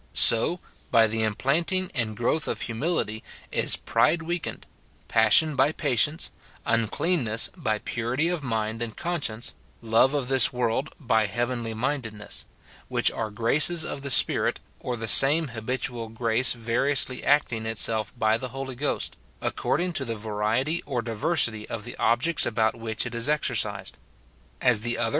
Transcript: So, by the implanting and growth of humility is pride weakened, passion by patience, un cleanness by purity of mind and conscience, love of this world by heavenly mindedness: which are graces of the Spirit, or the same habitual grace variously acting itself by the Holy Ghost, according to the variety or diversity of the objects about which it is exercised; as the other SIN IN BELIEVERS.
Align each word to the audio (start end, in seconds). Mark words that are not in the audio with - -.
So, 0.17 0.59
by 0.89 1.05
the 1.05 1.21
implanting 1.21 1.91
and 1.93 2.17
growth 2.17 2.47
of 2.47 2.61
humility 2.61 3.23
is 3.51 3.75
pride 3.75 4.23
weakened, 4.23 4.65
passion 5.07 5.55
by 5.55 5.71
patience, 5.71 6.31
un 6.65 6.87
cleanness 6.87 7.51
by 7.55 7.77
purity 7.77 8.27
of 8.27 8.41
mind 8.41 8.81
and 8.81 8.97
conscience, 8.97 9.53
love 9.79 10.15
of 10.15 10.27
this 10.27 10.51
world 10.51 10.89
by 10.99 11.27
heavenly 11.27 11.75
mindedness: 11.75 12.47
which 12.87 13.11
are 13.11 13.29
graces 13.29 13.85
of 13.85 14.01
the 14.01 14.09
Spirit, 14.09 14.59
or 14.79 14.97
the 14.97 15.07
same 15.07 15.49
habitual 15.49 16.09
grace 16.09 16.53
variously 16.53 17.23
acting 17.23 17.67
itself 17.67 18.11
by 18.17 18.39
the 18.39 18.49
Holy 18.49 18.73
Ghost, 18.73 19.17
according 19.39 19.93
to 19.93 20.03
the 20.03 20.15
variety 20.15 20.81
or 20.87 21.03
diversity 21.03 21.69
of 21.69 21.83
the 21.83 21.95
objects 21.97 22.47
about 22.47 22.73
which 22.75 23.05
it 23.05 23.13
is 23.13 23.29
exercised; 23.29 23.99
as 24.61 24.79
the 24.79 24.79
other 24.79 24.79
SIN 24.79 24.89
IN 24.89 24.95
BELIEVERS. 25.03 25.09